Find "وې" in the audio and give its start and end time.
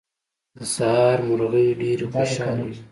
2.67-2.75